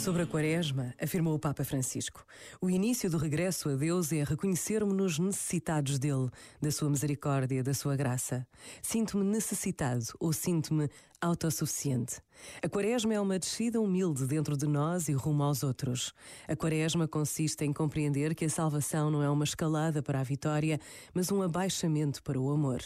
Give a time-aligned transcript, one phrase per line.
[0.00, 2.24] Sobre a Quaresma, afirmou o Papa Francisco,
[2.58, 7.96] o início do regresso a Deus é reconhecermos-nos necessitados dele, da sua misericórdia, da sua
[7.96, 8.46] graça.
[8.80, 10.88] Sinto-me necessitado ou sinto-me
[11.20, 12.22] autossuficiente.
[12.62, 16.14] A Quaresma é uma descida humilde dentro de nós e rumo aos outros.
[16.48, 20.80] A Quaresma consiste em compreender que a salvação não é uma escalada para a vitória,
[21.12, 22.80] mas um abaixamento para o amor.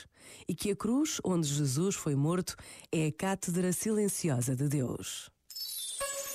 [0.49, 2.57] E que a cruz onde Jesus foi morto
[2.91, 5.33] é a cátedra silenciosa de Deus.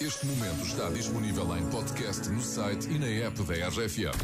[0.02, 4.16] Este momento está disponível em podcast no site e na app da RFM.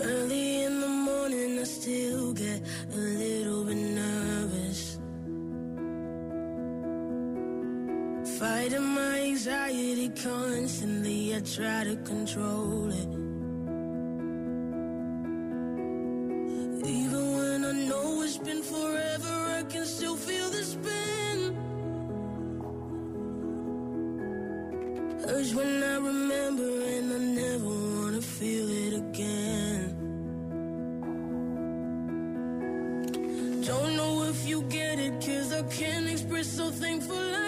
[0.00, 2.60] Early in the morning, I still get
[2.92, 4.98] a little bit nervous.
[8.40, 13.27] Fighting my anxiety constantly, I try to control it.
[25.26, 29.94] Urge when I remember, and I never wanna feel it again.
[33.66, 37.47] Don't know if you get it, cause I can't express how thankful I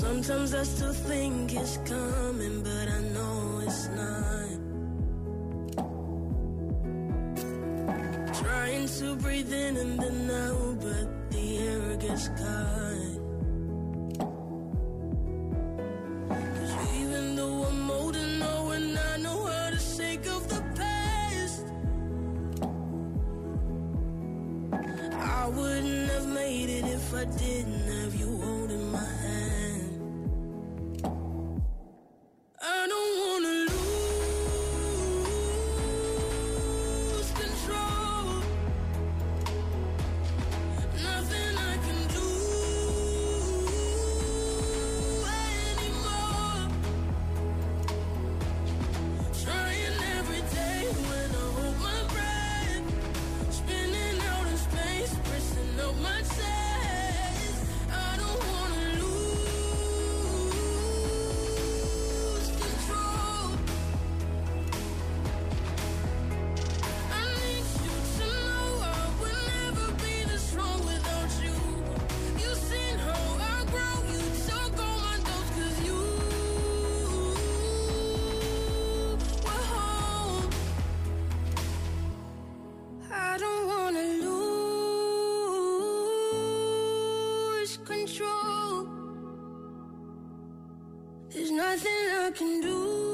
[0.00, 4.48] Sometimes I still think it's coming, but I know it's not.
[8.40, 13.12] Trying to breathe in and then out, but the air gets caught.
[16.30, 21.64] 'Cause even though I'm older now and I know how to shake off the past,
[25.40, 29.67] I wouldn't have made it if I didn't have you holding my hand.
[91.58, 93.07] Nothing I can do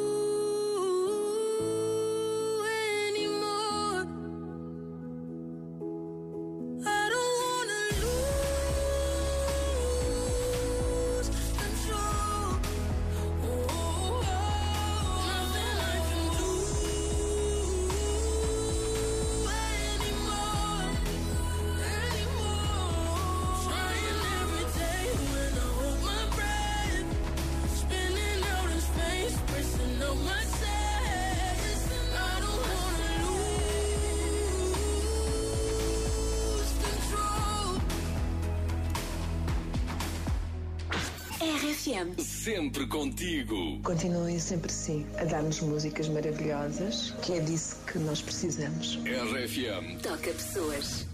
[41.85, 42.19] RFM.
[42.19, 43.79] Sempre contigo.
[43.83, 48.99] Continuem sempre assim a dar-nos músicas maravilhosas, que é disso que nós precisamos.
[49.05, 50.01] RFM.
[50.03, 51.07] Toca pessoas.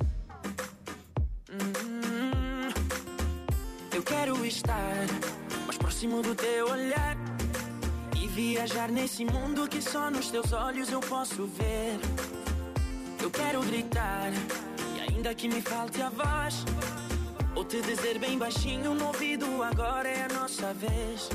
[3.92, 5.06] Eu quero estar
[5.66, 7.16] mais próximo do teu olhar
[8.16, 11.98] e viajar nesse mundo que só nos teus olhos eu posso ver.
[13.20, 14.30] Eu quero gritar
[14.96, 16.64] e ainda que me falte a voz,
[17.54, 21.28] ou te dizer bem baixinho no ouvido agora é a nossa vez.